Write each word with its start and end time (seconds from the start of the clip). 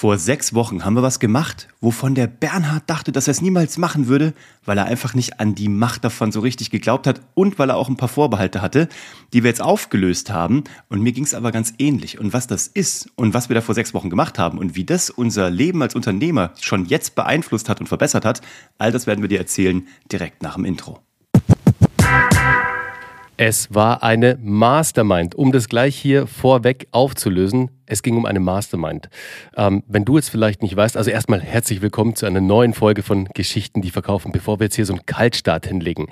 Vor 0.00 0.16
sechs 0.16 0.54
Wochen 0.54 0.84
haben 0.84 0.94
wir 0.94 1.02
was 1.02 1.18
gemacht, 1.18 1.66
wovon 1.80 2.14
der 2.14 2.28
Bernhard 2.28 2.84
dachte, 2.86 3.10
dass 3.10 3.26
er 3.26 3.32
es 3.32 3.42
niemals 3.42 3.78
machen 3.78 4.06
würde, 4.06 4.32
weil 4.64 4.78
er 4.78 4.84
einfach 4.84 5.12
nicht 5.14 5.40
an 5.40 5.56
die 5.56 5.68
Macht 5.68 6.04
davon 6.04 6.30
so 6.30 6.38
richtig 6.38 6.70
geglaubt 6.70 7.08
hat 7.08 7.20
und 7.34 7.58
weil 7.58 7.70
er 7.70 7.76
auch 7.76 7.88
ein 7.88 7.96
paar 7.96 8.08
Vorbehalte 8.08 8.62
hatte, 8.62 8.88
die 9.32 9.42
wir 9.42 9.50
jetzt 9.50 9.60
aufgelöst 9.60 10.30
haben. 10.30 10.62
Und 10.88 11.02
mir 11.02 11.10
ging 11.10 11.24
es 11.24 11.34
aber 11.34 11.50
ganz 11.50 11.74
ähnlich. 11.78 12.20
Und 12.20 12.32
was 12.32 12.46
das 12.46 12.68
ist 12.68 13.10
und 13.16 13.34
was 13.34 13.48
wir 13.48 13.54
da 13.54 13.60
vor 13.60 13.74
sechs 13.74 13.92
Wochen 13.92 14.08
gemacht 14.08 14.38
haben 14.38 14.58
und 14.58 14.76
wie 14.76 14.84
das 14.84 15.10
unser 15.10 15.50
Leben 15.50 15.82
als 15.82 15.96
Unternehmer 15.96 16.52
schon 16.60 16.84
jetzt 16.84 17.16
beeinflusst 17.16 17.68
hat 17.68 17.80
und 17.80 17.88
verbessert 17.88 18.24
hat, 18.24 18.40
all 18.78 18.92
das 18.92 19.08
werden 19.08 19.22
wir 19.22 19.28
dir 19.28 19.40
erzählen 19.40 19.88
direkt 20.12 20.44
nach 20.44 20.54
dem 20.54 20.64
Intro. 20.64 21.00
Es 23.40 23.72
war 23.72 24.02
eine 24.02 24.36
Mastermind, 24.42 25.36
um 25.36 25.52
das 25.52 25.68
gleich 25.68 25.96
hier 25.96 26.26
vorweg 26.26 26.88
aufzulösen. 26.90 27.70
Es 27.86 28.02
ging 28.02 28.16
um 28.16 28.26
eine 28.26 28.40
Mastermind. 28.40 29.08
Ähm, 29.56 29.84
wenn 29.86 30.04
du 30.04 30.16
jetzt 30.16 30.28
vielleicht 30.28 30.60
nicht 30.60 30.74
weißt, 30.74 30.96
also 30.96 31.08
erstmal 31.12 31.40
herzlich 31.40 31.80
willkommen 31.80 32.16
zu 32.16 32.26
einer 32.26 32.40
neuen 32.40 32.74
Folge 32.74 33.04
von 33.04 33.26
Geschichten, 33.26 33.80
die 33.80 33.92
verkaufen, 33.92 34.32
bevor 34.32 34.58
wir 34.58 34.64
jetzt 34.64 34.74
hier 34.74 34.86
so 34.86 34.92
einen 34.92 35.06
Kaltstart 35.06 35.68
hinlegen. 35.68 36.08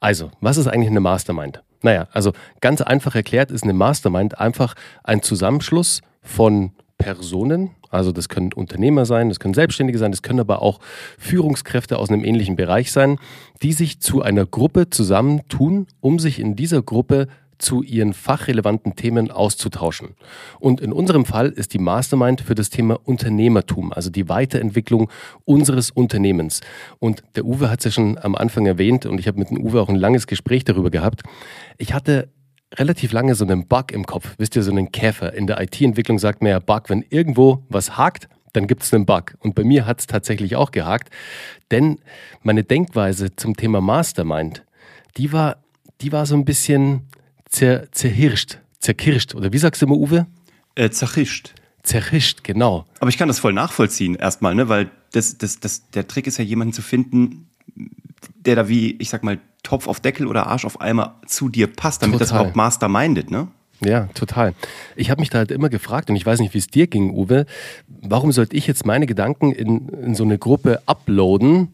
Also, 0.00 0.30
was 0.40 0.56
ist 0.56 0.68
eigentlich 0.68 0.88
eine 0.88 1.00
Mastermind? 1.00 1.62
Naja, 1.82 2.08
also 2.12 2.32
ganz 2.62 2.80
einfach 2.80 3.14
erklärt 3.14 3.50
ist 3.50 3.62
eine 3.62 3.74
Mastermind 3.74 4.40
einfach 4.40 4.72
ein 5.04 5.20
Zusammenschluss 5.20 6.00
von 6.22 6.72
Personen, 7.00 7.70
also 7.88 8.12
das 8.12 8.28
können 8.28 8.52
Unternehmer 8.52 9.06
sein, 9.06 9.30
das 9.30 9.40
können 9.40 9.54
Selbstständige 9.54 9.98
sein, 9.98 10.12
das 10.12 10.22
können 10.22 10.38
aber 10.40 10.60
auch 10.62 10.78
Führungskräfte 11.18 11.98
aus 11.98 12.10
einem 12.10 12.24
ähnlichen 12.24 12.56
Bereich 12.56 12.92
sein, 12.92 13.18
die 13.62 13.72
sich 13.72 14.00
zu 14.00 14.22
einer 14.22 14.44
Gruppe 14.44 14.90
zusammentun, 14.90 15.86
um 16.00 16.18
sich 16.18 16.38
in 16.38 16.56
dieser 16.56 16.82
Gruppe 16.82 17.26
zu 17.56 17.82
ihren 17.82 18.12
fachrelevanten 18.12 18.96
Themen 18.96 19.30
auszutauschen. 19.30 20.10
Und 20.58 20.80
in 20.80 20.92
unserem 20.92 21.24
Fall 21.24 21.48
ist 21.48 21.74
die 21.74 21.78
Mastermind 21.78 22.42
für 22.42 22.54
das 22.54 22.70
Thema 22.70 22.98
Unternehmertum, 23.04 23.92
also 23.92 24.10
die 24.10 24.28
Weiterentwicklung 24.28 25.10
unseres 25.44 25.90
Unternehmens. 25.90 26.60
Und 26.98 27.22
der 27.34 27.44
Uwe 27.44 27.70
hat 27.70 27.80
es 27.80 27.84
ja 27.86 27.90
schon 27.90 28.18
am 28.18 28.34
Anfang 28.34 28.66
erwähnt 28.66 29.06
und 29.06 29.18
ich 29.18 29.26
habe 29.26 29.38
mit 29.38 29.50
dem 29.50 29.60
Uwe 29.60 29.80
auch 29.80 29.88
ein 29.88 29.96
langes 29.96 30.26
Gespräch 30.26 30.64
darüber 30.64 30.90
gehabt. 30.90 31.22
Ich 31.78 31.94
hatte 31.94 32.28
relativ 32.74 33.12
lange 33.12 33.34
so 33.34 33.44
einen 33.44 33.66
Bug 33.66 33.92
im 33.92 34.06
Kopf. 34.06 34.34
Wisst 34.38 34.56
ihr, 34.56 34.62
so 34.62 34.70
einen 34.70 34.92
Käfer. 34.92 35.32
In 35.34 35.46
der 35.46 35.60
IT-Entwicklung 35.60 36.18
sagt 36.18 36.42
man 36.42 36.50
ja 36.50 36.58
Bug, 36.58 36.88
wenn 36.88 37.04
irgendwo 37.08 37.64
was 37.68 37.96
hakt, 37.96 38.28
dann 38.52 38.66
gibt 38.66 38.82
es 38.82 38.92
einen 38.92 39.06
Bug. 39.06 39.34
Und 39.40 39.54
bei 39.54 39.64
mir 39.64 39.86
hat 39.86 40.00
es 40.00 40.06
tatsächlich 40.06 40.56
auch 40.56 40.70
gehakt. 40.70 41.10
Denn 41.70 41.98
meine 42.42 42.64
Denkweise 42.64 43.34
zum 43.36 43.56
Thema 43.56 43.80
Mastermind, 43.80 44.64
die 45.16 45.32
war, 45.32 45.58
die 46.00 46.12
war 46.12 46.26
so 46.26 46.34
ein 46.34 46.44
bisschen 46.44 47.08
zer, 47.48 47.90
zerhirscht, 47.92 48.58
zerkirscht. 48.78 49.34
Oder 49.34 49.52
wie 49.52 49.58
sagst 49.58 49.82
du 49.82 49.86
immer, 49.86 49.96
Uwe? 49.96 50.26
Äh, 50.74 50.90
zerchischt. 50.90 51.54
Zerhischt, 51.82 52.44
genau. 52.44 52.86
Aber 52.98 53.08
ich 53.08 53.18
kann 53.18 53.28
das 53.28 53.38
voll 53.38 53.52
nachvollziehen 53.52 54.14
erstmal, 54.14 54.54
ne? 54.54 54.68
weil 54.68 54.90
das, 55.12 55.38
das, 55.38 55.60
das, 55.60 55.90
der 55.90 56.06
Trick 56.06 56.26
ist 56.26 56.38
ja, 56.38 56.44
jemanden 56.44 56.72
zu 56.72 56.82
finden, 56.82 57.48
der 58.36 58.56
da 58.56 58.68
wie, 58.68 58.96
ich 58.98 59.10
sag 59.10 59.22
mal, 59.22 59.38
Topf 59.62 59.86
auf 59.86 60.00
Deckel 60.00 60.26
oder 60.26 60.46
Arsch 60.46 60.64
auf 60.64 60.80
Eimer 60.80 61.20
zu 61.26 61.48
dir 61.48 61.66
passt, 61.66 62.02
damit 62.02 62.14
total. 62.14 62.26
das 62.26 62.30
überhaupt 62.30 62.56
mastermindet, 62.56 63.30
ne? 63.30 63.48
Ja, 63.82 64.08
total. 64.14 64.54
Ich 64.94 65.10
habe 65.10 65.20
mich 65.20 65.30
da 65.30 65.38
halt 65.38 65.50
immer 65.50 65.70
gefragt, 65.70 66.10
und 66.10 66.16
ich 66.16 66.26
weiß 66.26 66.40
nicht, 66.40 66.52
wie 66.52 66.58
es 66.58 66.66
dir 66.66 66.86
ging, 66.86 67.14
Uwe, 67.14 67.46
warum 67.88 68.30
sollte 68.32 68.56
ich 68.56 68.66
jetzt 68.66 68.84
meine 68.84 69.06
Gedanken 69.06 69.52
in, 69.52 69.88
in 69.88 70.14
so 70.14 70.24
eine 70.24 70.38
Gruppe 70.38 70.82
uploaden 70.86 71.68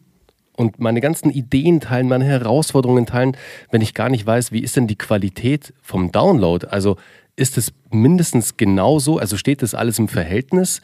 und 0.55 0.79
meine 0.79 1.01
ganzen 1.01 1.29
Ideen 1.29 1.81
teilen, 1.81 2.07
meine 2.07 2.25
Herausforderungen 2.25 3.05
teilen, 3.05 3.35
wenn 3.71 3.81
ich 3.81 3.93
gar 3.93 4.09
nicht 4.09 4.25
weiß, 4.25 4.51
wie 4.51 4.61
ist 4.61 4.75
denn 4.75 4.87
die 4.87 4.97
Qualität 4.97 5.73
vom 5.81 6.11
Download? 6.11 6.65
Also 6.67 6.97
ist 7.35 7.57
es 7.57 7.73
mindestens 7.91 8.57
genauso, 8.57 9.19
also 9.19 9.37
steht 9.37 9.61
das 9.61 9.75
alles 9.75 9.99
im 9.99 10.07
Verhältnis 10.07 10.81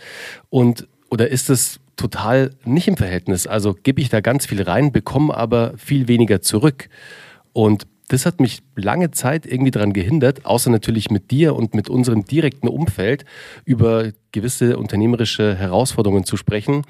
und 0.50 0.88
oder 1.09 1.30
ist 1.30 1.50
es 1.50 1.80
total 1.95 2.52
nicht 2.66 2.88
im 2.88 2.97
Verhältnis. 2.97 3.47
Also 3.47 3.73
gebe 3.73 4.02
ich 4.02 4.09
da 4.09 4.22
ganz 4.22 4.45
viel 4.45 4.61
rein, 4.61 4.91
bekomme 4.91 5.36
aber 5.36 5.73
viel 5.77 6.08
weniger 6.08 6.41
zurück. 6.41 6.89
Und 7.53 7.86
das 8.09 8.25
hat 8.25 8.39
mich 8.39 8.59
lange 8.76 9.11
Zeit 9.11 9.45
irgendwie 9.45 9.71
daran 9.71 9.93
gehindert, 9.93 10.45
außer 10.45 10.70
natürlich 10.70 11.09
mit 11.09 11.31
dir 11.31 11.55
und 11.55 11.73
mit 11.73 11.89
unserem 11.89 12.26
direkten 12.26 12.67
Umfeld 12.67 13.26
über 13.65 14.11
gewisse 14.31 14.77
unternehmerische 14.77 15.55
Herausforderungen 15.55 16.26
zu 16.26 16.37
sprechen, 16.37 16.83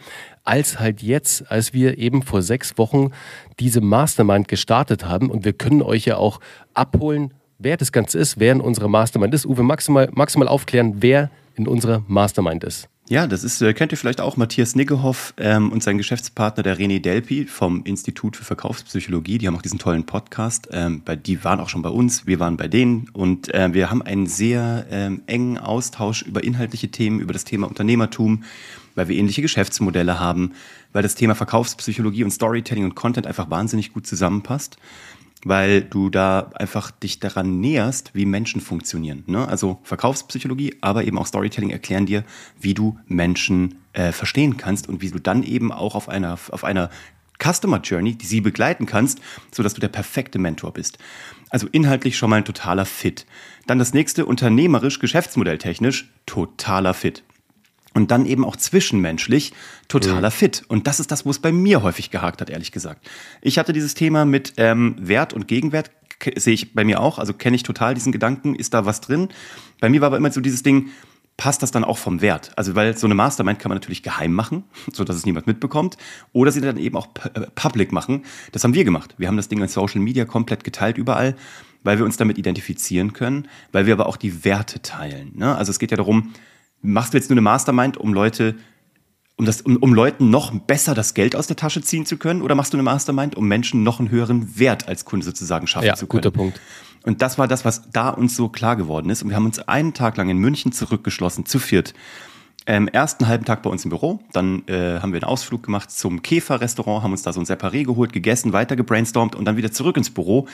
als 0.43 0.79
halt 0.79 1.01
jetzt, 1.01 1.49
als 1.51 1.73
wir 1.73 1.97
eben 1.97 2.23
vor 2.23 2.41
sechs 2.41 2.77
Wochen 2.77 3.11
diese 3.59 3.79
Mastermind 3.79 4.47
gestartet 4.47 5.05
haben. 5.05 5.29
Und 5.29 5.45
wir 5.45 5.53
können 5.53 5.81
euch 5.81 6.05
ja 6.05 6.17
auch 6.17 6.39
abholen, 6.73 7.33
wer 7.59 7.77
das 7.77 7.91
Ganze 7.91 8.17
ist, 8.19 8.39
wer 8.39 8.51
in 8.51 8.61
unserer 8.61 8.87
Mastermind 8.87 9.33
ist. 9.33 9.45
Uwe, 9.45 9.63
maximal, 9.63 10.09
maximal 10.13 10.47
aufklären, 10.47 10.95
wer 11.01 11.29
in 11.55 11.67
unserer 11.67 12.03
Mastermind 12.07 12.63
ist. 12.63 12.89
Ja, 13.09 13.27
das 13.27 13.43
ist, 13.43 13.61
äh, 13.61 13.73
kennt 13.73 13.91
ihr 13.91 13.97
vielleicht 13.97 14.21
auch 14.21 14.37
Matthias 14.37 14.75
Niggehoff 14.75 15.33
ähm, 15.35 15.73
und 15.73 15.83
sein 15.83 15.97
Geschäftspartner, 15.97 16.63
der 16.63 16.79
René 16.79 17.01
Delpi 17.01 17.45
vom 17.45 17.83
Institut 17.83 18.37
für 18.37 18.45
Verkaufspsychologie. 18.45 19.37
Die 19.37 19.47
haben 19.47 19.57
auch 19.57 19.61
diesen 19.61 19.77
tollen 19.77 20.05
Podcast. 20.05 20.69
Ähm, 20.71 21.01
bei, 21.03 21.17
die 21.17 21.43
waren 21.43 21.59
auch 21.59 21.67
schon 21.67 21.81
bei 21.81 21.89
uns, 21.89 22.25
wir 22.25 22.39
waren 22.39 22.55
bei 22.55 22.69
denen 22.69 23.09
und 23.11 23.53
äh, 23.53 23.73
wir 23.73 23.91
haben 23.91 24.01
einen 24.01 24.25
sehr 24.25 24.85
ähm, 24.89 25.21
engen 25.27 25.57
Austausch 25.57 26.21
über 26.21 26.45
inhaltliche 26.45 26.91
Themen, 26.91 27.19
über 27.19 27.33
das 27.33 27.43
Thema 27.43 27.67
Unternehmertum, 27.67 28.45
weil 28.95 29.09
wir 29.09 29.17
ähnliche 29.17 29.41
Geschäftsmodelle 29.41 30.21
haben, 30.21 30.53
weil 30.93 31.03
das 31.03 31.15
Thema 31.15 31.35
Verkaufspsychologie 31.35 32.23
und 32.23 32.31
Storytelling 32.31 32.85
und 32.85 32.95
Content 32.95 33.27
einfach 33.27 33.49
wahnsinnig 33.49 33.91
gut 33.91 34.07
zusammenpasst 34.07 34.77
weil 35.43 35.81
du 35.81 36.09
da 36.09 36.51
einfach 36.55 36.91
dich 36.91 37.19
daran 37.19 37.59
näherst, 37.59 38.11
wie 38.13 38.25
Menschen 38.25 38.61
funktionieren. 38.61 39.23
Ne? 39.27 39.47
Also 39.47 39.79
Verkaufspsychologie, 39.83 40.75
aber 40.81 41.03
eben 41.03 41.17
auch 41.17 41.27
Storytelling 41.27 41.69
erklären 41.69 42.05
dir, 42.05 42.23
wie 42.59 42.73
du 42.73 42.97
Menschen 43.07 43.75
äh, 43.93 44.11
verstehen 44.11 44.57
kannst 44.57 44.87
und 44.87 45.01
wie 45.01 45.11
du 45.11 45.19
dann 45.19 45.43
eben 45.43 45.71
auch 45.71 45.95
auf 45.95 46.09
einer, 46.09 46.33
auf 46.33 46.63
einer 46.63 46.89
Customer 47.41 47.81
Journey, 47.81 48.15
die 48.15 48.25
sie 48.25 48.41
begleiten 48.41 48.85
kannst, 48.85 49.19
sodass 49.51 49.73
du 49.73 49.81
der 49.81 49.89
perfekte 49.89 50.39
Mentor 50.39 50.71
bist. 50.71 50.97
Also 51.49 51.67
inhaltlich 51.71 52.17
schon 52.17 52.29
mal 52.29 52.37
ein 52.37 52.45
totaler 52.45 52.85
Fit. 52.85 53.25
Dann 53.67 53.79
das 53.79 53.93
nächste, 53.93 54.25
unternehmerisch, 54.25 54.99
geschäftsmodelltechnisch, 54.99 56.11
totaler 56.25 56.93
Fit 56.93 57.23
und 57.93 58.11
dann 58.11 58.25
eben 58.25 58.45
auch 58.45 58.55
zwischenmenschlich 58.55 59.53
totaler 59.87 60.29
mhm. 60.29 60.33
Fit. 60.33 60.63
Und 60.67 60.87
das 60.87 60.99
ist 60.99 61.11
das, 61.11 61.25
wo 61.25 61.29
es 61.29 61.39
bei 61.39 61.51
mir 61.51 61.83
häufig 61.83 62.09
gehakt 62.11 62.41
hat, 62.41 62.49
ehrlich 62.49 62.71
gesagt. 62.71 63.07
Ich 63.41 63.57
hatte 63.57 63.73
dieses 63.73 63.93
Thema 63.93 64.25
mit 64.25 64.53
ähm, 64.57 64.95
Wert 64.99 65.33
und 65.33 65.47
Gegenwert, 65.47 65.91
sehe 66.35 66.53
ich 66.53 66.73
bei 66.73 66.83
mir 66.83 67.01
auch, 67.01 67.19
also 67.19 67.33
kenne 67.33 67.55
ich 67.55 67.63
total 67.63 67.93
diesen 67.93 68.11
Gedanken, 68.11 68.55
ist 68.55 68.73
da 68.73 68.85
was 68.85 69.01
drin. 69.01 69.29
Bei 69.79 69.89
mir 69.89 70.01
war 70.01 70.07
aber 70.07 70.17
immer 70.17 70.31
so 70.31 70.41
dieses 70.41 70.63
Ding, 70.63 70.89
passt 71.37 71.63
das 71.63 71.71
dann 71.71 71.83
auch 71.83 71.97
vom 71.97 72.21
Wert? 72.21 72.51
Also, 72.55 72.75
weil 72.75 72.95
so 72.97 73.07
eine 73.07 73.15
Mastermind 73.15 73.59
kann 73.59 73.69
man 73.69 73.77
natürlich 73.77 74.03
geheim 74.03 74.33
machen, 74.33 74.63
so 74.93 75.03
dass 75.03 75.15
es 75.15 75.25
niemand 75.25 75.47
mitbekommt, 75.47 75.97
oder 76.31 76.51
sie 76.51 76.61
dann 76.61 76.77
eben 76.77 76.95
auch 76.95 77.07
äh, 77.33 77.47
public 77.55 77.91
machen. 77.91 78.23
Das 78.51 78.63
haben 78.63 78.73
wir 78.73 78.83
gemacht. 78.83 79.15
Wir 79.17 79.27
haben 79.27 79.37
das 79.37 79.49
Ding 79.49 79.61
in 79.61 79.67
Social 79.67 80.01
Media 80.01 80.25
komplett 80.25 80.63
geteilt 80.63 80.97
überall, 80.97 81.35
weil 81.83 81.97
wir 81.97 82.05
uns 82.05 82.17
damit 82.17 82.37
identifizieren 82.37 83.13
können, 83.13 83.47
weil 83.71 83.85
wir 83.85 83.93
aber 83.93 84.07
auch 84.07 84.17
die 84.17 84.45
Werte 84.45 84.81
teilen. 84.81 85.33
Ne? 85.35 85.55
Also 85.55 85.71
es 85.71 85.79
geht 85.79 85.91
ja 85.91 85.97
darum, 85.97 86.33
machst 86.83 87.13
du 87.13 87.17
jetzt 87.17 87.29
nur 87.29 87.35
eine 87.35 87.41
Mastermind, 87.41 87.97
um 87.97 88.13
Leute, 88.13 88.55
um, 89.37 89.45
das, 89.45 89.61
um, 89.61 89.77
um 89.77 89.93
Leuten 89.93 90.29
noch 90.29 90.51
besser 90.51 90.93
das 90.93 91.15
Geld 91.15 91.35
aus 91.35 91.47
der 91.47 91.55
Tasche 91.55 91.81
ziehen 91.81 92.05
zu 92.05 92.17
können? 92.17 92.43
Oder 92.43 92.53
machst 92.53 92.73
du 92.73 92.77
eine 92.77 92.83
Mastermind, 92.83 93.35
um 93.35 93.47
Menschen 93.47 93.81
noch 93.81 93.99
einen 93.99 94.11
höheren 94.11 94.59
Wert 94.59 94.87
als 94.87 95.05
Kunde 95.05 95.25
sozusagen 95.25 95.65
schaffen 95.65 95.87
ja, 95.87 95.95
zu 95.95 96.05
können? 96.05 96.21
Guter 96.21 96.31
Punkt. 96.31 96.61
Und 97.03 97.21
das 97.21 97.37
war 97.37 97.47
das, 97.47 97.65
was 97.65 97.89
da 97.91 98.09
uns 98.09 98.35
so 98.35 98.49
klar 98.49 98.75
geworden 98.75 99.09
ist. 99.09 99.23
Und 99.23 99.29
wir 99.29 99.35
haben 99.35 99.45
uns 99.45 99.59
einen 99.59 99.93
Tag 99.93 100.17
lang 100.17 100.29
in 100.29 100.37
München 100.37 100.71
zurückgeschlossen, 100.71 101.45
zu 101.45 101.59
viert. 101.59 101.93
Ähm, 102.65 102.87
ersten 102.87 103.27
halben 103.27 103.43
Tag 103.43 103.61
bei 103.61 103.69
uns 103.69 103.83
im 103.83 103.89
Büro, 103.89 104.21
dann 104.31 104.65
äh, 104.67 104.99
haben 104.99 105.11
wir 105.11 105.17
einen 105.17 105.25
Ausflug 105.25 105.63
gemacht 105.63 105.91
zum 105.91 106.21
Käfer-Restaurant, 106.21 107.03
haben 107.03 107.11
uns 107.11 107.21
da 107.21 107.33
so 107.33 107.41
ein 107.41 107.45
Separé 107.45 107.83
geholt, 107.83 108.13
gegessen, 108.13 108.53
weiter 108.53 108.77
gebrainstormt 108.77 109.35
und 109.35 109.43
dann 109.43 109.57
wieder 109.57 109.73
zurück 109.73 109.97
ins 109.97 110.09
Büro 110.09 110.47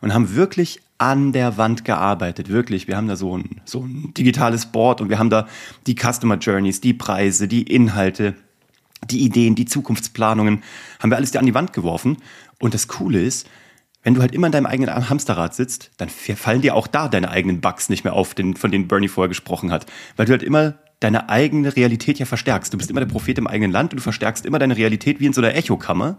und 0.00 0.14
haben 0.14 0.36
wirklich 0.36 0.80
an 0.98 1.32
der 1.32 1.56
Wand 1.56 1.84
gearbeitet. 1.84 2.50
Wirklich, 2.50 2.86
wir 2.86 2.96
haben 2.96 3.08
da 3.08 3.16
so 3.16 3.36
ein, 3.36 3.60
so 3.64 3.80
ein 3.80 4.14
digitales 4.14 4.66
Board 4.66 5.00
und 5.00 5.10
wir 5.10 5.18
haben 5.18 5.30
da 5.30 5.48
die 5.88 5.96
Customer 5.96 6.36
Journeys, 6.36 6.80
die 6.80 6.94
Preise, 6.94 7.48
die 7.48 7.62
Inhalte, 7.62 8.34
die 9.10 9.24
Ideen, 9.24 9.56
die 9.56 9.66
Zukunftsplanungen, 9.66 10.62
haben 11.00 11.10
wir 11.10 11.16
alles 11.16 11.32
da 11.32 11.40
an 11.40 11.46
die 11.46 11.54
Wand 11.54 11.72
geworfen. 11.72 12.18
Und 12.60 12.74
das 12.74 12.86
Coole 12.86 13.20
ist, 13.20 13.48
wenn 14.04 14.14
du 14.14 14.20
halt 14.20 14.32
immer 14.32 14.46
in 14.46 14.52
deinem 14.52 14.66
eigenen 14.66 15.10
Hamsterrad 15.10 15.52
sitzt, 15.56 15.90
dann 15.96 16.08
fallen 16.08 16.62
dir 16.62 16.76
auch 16.76 16.86
da 16.86 17.08
deine 17.08 17.28
eigenen 17.28 17.60
Bugs 17.60 17.88
nicht 17.88 18.04
mehr 18.04 18.12
auf, 18.12 18.36
von 18.56 18.70
denen 18.70 18.86
Bernie 18.86 19.08
vorher 19.08 19.28
gesprochen 19.28 19.72
hat. 19.72 19.86
Weil 20.14 20.26
du 20.26 20.32
halt 20.32 20.44
immer 20.44 20.74
deine 21.00 21.28
eigene 21.28 21.76
Realität 21.76 22.18
ja 22.18 22.26
verstärkst. 22.26 22.72
Du 22.72 22.78
bist 22.78 22.90
immer 22.90 23.00
der 23.00 23.06
Prophet 23.06 23.38
im 23.38 23.46
eigenen 23.46 23.72
Land 23.72 23.92
und 23.92 23.98
du 23.98 24.02
verstärkst 24.02 24.46
immer 24.46 24.58
deine 24.58 24.76
Realität 24.76 25.20
wie 25.20 25.26
in 25.26 25.32
so 25.32 25.40
einer 25.40 25.54
Echokammer. 25.54 26.18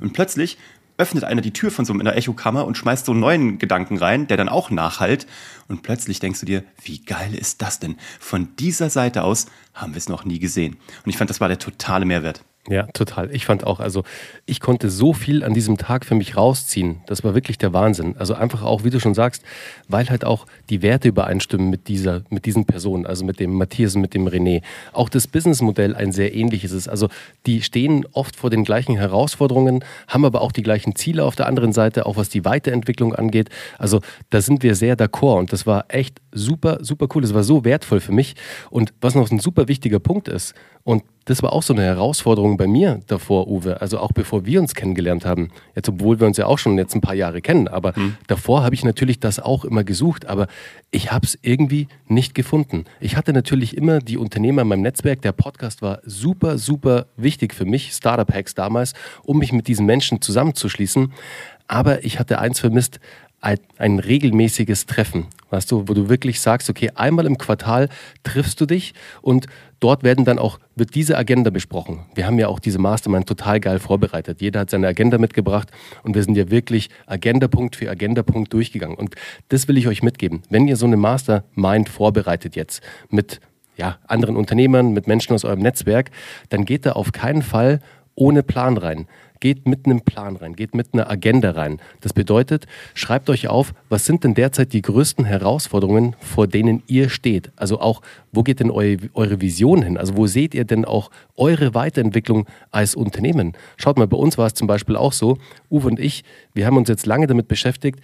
Und 0.00 0.12
plötzlich 0.12 0.58
öffnet 0.98 1.24
einer 1.24 1.40
die 1.40 1.52
Tür 1.52 1.70
von 1.70 1.84
so 1.84 1.92
einer 1.92 2.16
Echokammer 2.16 2.64
und 2.64 2.76
schmeißt 2.76 3.06
so 3.06 3.12
einen 3.12 3.20
neuen 3.20 3.58
Gedanken 3.58 3.96
rein, 3.96 4.26
der 4.26 4.36
dann 4.36 4.48
auch 4.48 4.70
nachhalt. 4.70 5.26
Und 5.68 5.82
plötzlich 5.82 6.20
denkst 6.20 6.40
du 6.40 6.46
dir, 6.46 6.64
wie 6.82 7.04
geil 7.04 7.34
ist 7.34 7.62
das 7.62 7.80
denn? 7.80 7.96
Von 8.20 8.54
dieser 8.56 8.90
Seite 8.90 9.24
aus 9.24 9.46
haben 9.74 9.94
wir 9.94 9.98
es 9.98 10.08
noch 10.08 10.24
nie 10.24 10.38
gesehen. 10.38 10.76
Und 11.04 11.10
ich 11.10 11.16
fand, 11.16 11.30
das 11.30 11.40
war 11.40 11.48
der 11.48 11.58
totale 11.58 12.04
Mehrwert. 12.04 12.44
Ja, 12.68 12.84
total. 12.92 13.34
Ich 13.34 13.44
fand 13.44 13.66
auch, 13.66 13.80
also 13.80 14.04
ich 14.46 14.60
konnte 14.60 14.88
so 14.88 15.12
viel 15.12 15.42
an 15.42 15.52
diesem 15.52 15.78
Tag 15.78 16.04
für 16.04 16.14
mich 16.14 16.36
rausziehen. 16.36 17.00
Das 17.06 17.24
war 17.24 17.34
wirklich 17.34 17.58
der 17.58 17.72
Wahnsinn. 17.72 18.14
Also 18.16 18.34
einfach 18.34 18.62
auch, 18.62 18.84
wie 18.84 18.90
du 18.90 19.00
schon 19.00 19.14
sagst, 19.14 19.42
weil 19.88 20.08
halt 20.08 20.24
auch 20.24 20.46
die 20.70 20.80
Werte 20.80 21.08
übereinstimmen 21.08 21.70
mit 21.70 21.88
dieser, 21.88 22.22
mit 22.30 22.46
diesen 22.46 22.64
Personen, 22.64 23.04
also 23.04 23.24
mit 23.24 23.40
dem 23.40 23.52
Matthias 23.54 23.96
und 23.96 24.00
mit 24.00 24.14
dem 24.14 24.28
René. 24.28 24.62
Auch 24.92 25.08
das 25.08 25.26
Businessmodell 25.26 25.96
ein 25.96 26.12
sehr 26.12 26.36
ähnliches 26.36 26.70
ist. 26.70 26.86
Also 26.86 27.08
die 27.46 27.62
stehen 27.62 28.06
oft 28.12 28.36
vor 28.36 28.48
den 28.48 28.62
gleichen 28.62 28.96
Herausforderungen, 28.96 29.84
haben 30.06 30.24
aber 30.24 30.40
auch 30.40 30.52
die 30.52 30.62
gleichen 30.62 30.94
Ziele 30.94 31.24
auf 31.24 31.34
der 31.34 31.48
anderen 31.48 31.72
Seite, 31.72 32.06
auch 32.06 32.16
was 32.16 32.28
die 32.28 32.44
Weiterentwicklung 32.44 33.12
angeht. 33.12 33.48
Also 33.76 34.02
da 34.30 34.40
sind 34.40 34.62
wir 34.62 34.76
sehr 34.76 34.96
d'accord 34.96 35.40
und 35.40 35.52
das 35.52 35.66
war 35.66 35.86
echt 35.88 36.20
super, 36.30 36.78
super 36.80 37.08
cool. 37.12 37.22
Das 37.22 37.34
war 37.34 37.42
so 37.42 37.64
wertvoll 37.64 37.98
für 37.98 38.12
mich. 38.12 38.36
Und 38.70 38.94
was 39.00 39.16
noch 39.16 39.28
ein 39.32 39.40
super 39.40 39.66
wichtiger 39.66 39.98
Punkt 39.98 40.28
ist, 40.28 40.54
und 40.84 41.04
das 41.24 41.42
war 41.42 41.52
auch 41.52 41.62
so 41.62 41.72
eine 41.72 41.82
Herausforderung 41.82 42.56
bei 42.56 42.66
mir 42.66 43.00
davor, 43.06 43.48
Uwe. 43.48 43.80
Also 43.80 43.98
auch 43.98 44.12
bevor 44.12 44.44
wir 44.44 44.60
uns 44.60 44.74
kennengelernt 44.74 45.24
haben. 45.24 45.50
Jetzt, 45.76 45.88
obwohl 45.88 46.20
wir 46.20 46.26
uns 46.26 46.36
ja 46.36 46.46
auch 46.46 46.58
schon 46.58 46.76
jetzt 46.78 46.94
ein 46.94 47.00
paar 47.00 47.14
Jahre 47.14 47.40
kennen. 47.40 47.68
Aber 47.68 47.92
mhm. 47.96 48.16
davor 48.26 48.64
habe 48.64 48.74
ich 48.74 48.84
natürlich 48.84 49.20
das 49.20 49.38
auch 49.38 49.64
immer 49.64 49.84
gesucht. 49.84 50.26
Aber 50.26 50.48
ich 50.90 51.12
habe 51.12 51.26
es 51.26 51.38
irgendwie 51.42 51.88
nicht 52.08 52.34
gefunden. 52.34 52.84
Ich 53.00 53.16
hatte 53.16 53.32
natürlich 53.32 53.76
immer 53.76 54.00
die 54.00 54.16
Unternehmer 54.16 54.62
in 54.62 54.68
meinem 54.68 54.82
Netzwerk. 54.82 55.22
Der 55.22 55.32
Podcast 55.32 55.82
war 55.82 56.00
super, 56.04 56.58
super 56.58 57.06
wichtig 57.16 57.54
für 57.54 57.64
mich, 57.64 57.92
Startup 57.92 58.32
Hacks 58.32 58.54
damals, 58.54 58.92
um 59.22 59.38
mich 59.38 59.52
mit 59.52 59.68
diesen 59.68 59.86
Menschen 59.86 60.20
zusammenzuschließen. 60.20 61.12
Aber 61.68 62.04
ich 62.04 62.18
hatte 62.18 62.38
eins 62.38 62.60
vermisst, 62.60 63.00
ein, 63.42 63.98
regelmäßiges 63.98 64.86
Treffen, 64.86 65.26
weißt 65.50 65.70
du, 65.70 65.88
wo 65.88 65.94
du 65.94 66.08
wirklich 66.08 66.40
sagst, 66.40 66.70
okay, 66.70 66.90
einmal 66.94 67.26
im 67.26 67.38
Quartal 67.38 67.88
triffst 68.22 68.60
du 68.60 68.66
dich 68.66 68.94
und 69.20 69.46
dort 69.80 70.04
werden 70.04 70.24
dann 70.24 70.38
auch, 70.38 70.60
wird 70.76 70.94
diese 70.94 71.18
Agenda 71.18 71.50
besprochen. 71.50 72.06
Wir 72.14 72.26
haben 72.26 72.38
ja 72.38 72.46
auch 72.46 72.60
diese 72.60 72.78
Mastermind 72.78 73.26
total 73.26 73.58
geil 73.58 73.80
vorbereitet. 73.80 74.40
Jeder 74.40 74.60
hat 74.60 74.70
seine 74.70 74.86
Agenda 74.86 75.18
mitgebracht 75.18 75.70
und 76.04 76.14
wir 76.14 76.22
sind 76.22 76.36
ja 76.36 76.50
wirklich 76.50 76.88
Agendapunkt 77.06 77.74
für 77.74 77.90
Agendapunkt 77.90 78.52
durchgegangen. 78.52 78.96
Und 78.96 79.16
das 79.48 79.66
will 79.66 79.76
ich 79.76 79.88
euch 79.88 80.04
mitgeben. 80.04 80.42
Wenn 80.48 80.68
ihr 80.68 80.76
so 80.76 80.86
eine 80.86 80.96
Mastermind 80.96 81.88
vorbereitet 81.88 82.54
jetzt 82.54 82.80
mit 83.10 83.40
ja, 83.76 83.98
anderen 84.06 84.36
Unternehmern, 84.36 84.92
mit 84.92 85.08
Menschen 85.08 85.34
aus 85.34 85.44
eurem 85.44 85.60
Netzwerk, 85.60 86.12
dann 86.48 86.64
geht 86.64 86.86
da 86.86 86.92
auf 86.92 87.10
keinen 87.10 87.42
Fall 87.42 87.80
ohne 88.14 88.44
Plan 88.44 88.76
rein 88.76 89.08
geht 89.42 89.66
mit 89.66 89.86
einem 89.86 90.02
Plan 90.02 90.36
rein, 90.36 90.54
geht 90.54 90.72
mit 90.74 90.94
einer 90.94 91.10
Agenda 91.10 91.50
rein. 91.50 91.80
Das 92.00 92.12
bedeutet, 92.12 92.66
schreibt 92.94 93.28
euch 93.28 93.48
auf, 93.48 93.74
was 93.88 94.06
sind 94.06 94.22
denn 94.22 94.34
derzeit 94.34 94.72
die 94.72 94.82
größten 94.82 95.24
Herausforderungen, 95.24 96.14
vor 96.20 96.46
denen 96.46 96.84
ihr 96.86 97.10
steht? 97.10 97.50
Also 97.56 97.80
auch, 97.80 98.02
wo 98.30 98.44
geht 98.44 98.60
denn 98.60 98.70
eure, 98.70 98.98
eure 99.14 99.40
Vision 99.40 99.82
hin? 99.82 99.98
Also 99.98 100.16
wo 100.16 100.28
seht 100.28 100.54
ihr 100.54 100.64
denn 100.64 100.84
auch 100.84 101.10
eure 101.36 101.74
Weiterentwicklung 101.74 102.46
als 102.70 102.94
Unternehmen? 102.94 103.54
Schaut 103.76 103.98
mal, 103.98 104.06
bei 104.06 104.16
uns 104.16 104.38
war 104.38 104.46
es 104.46 104.54
zum 104.54 104.68
Beispiel 104.68 104.94
auch 104.94 105.12
so, 105.12 105.38
Uwe 105.70 105.88
und 105.88 105.98
ich, 105.98 106.22
wir 106.54 106.64
haben 106.64 106.76
uns 106.76 106.88
jetzt 106.88 107.06
lange 107.06 107.26
damit 107.26 107.48
beschäftigt, 107.48 107.98